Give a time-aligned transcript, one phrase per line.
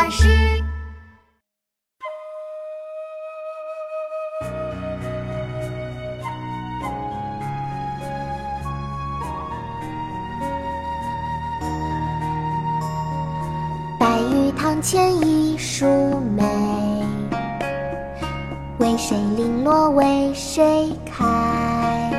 [0.00, 0.24] 巴士。
[13.98, 15.84] 白玉堂前一树
[16.34, 16.44] 梅，
[18.78, 22.10] 为谁零落为谁开？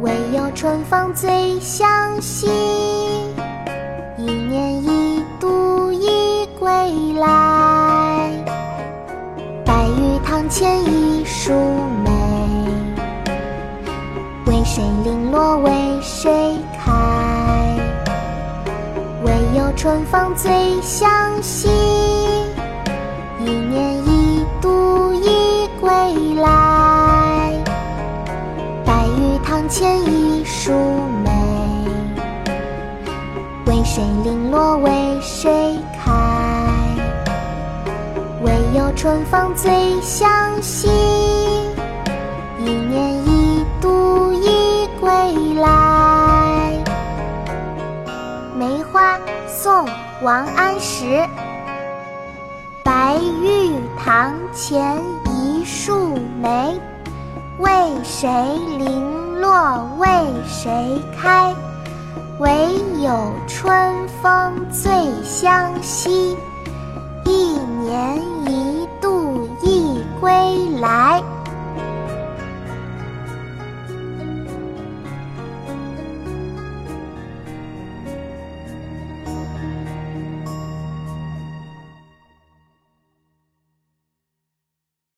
[0.00, 2.46] 唯有春风最相惜，
[10.48, 11.52] 前一树
[12.04, 12.10] 梅，
[14.46, 17.76] 为谁零落为谁开？
[19.24, 21.10] 唯有春风最相
[21.42, 21.68] 惜，
[23.40, 25.90] 一年一度已归
[26.40, 27.52] 来。
[28.84, 30.72] 白玉堂前一树
[31.24, 31.30] 梅，
[33.66, 36.25] 为谁零落为谁开？
[38.96, 40.28] 春风最相
[40.62, 40.88] 惜，
[42.58, 46.72] 一年一度一归来。
[48.58, 49.84] 梅花，宋·
[50.22, 51.22] 王安石。
[52.82, 56.80] 白玉堂前一树梅，
[57.58, 57.70] 为
[58.02, 58.30] 谁
[58.78, 60.08] 零落为
[60.48, 61.54] 谁开？
[62.38, 62.48] 唯
[63.02, 64.90] 有春风最
[65.22, 66.34] 相惜，
[67.24, 68.22] 一年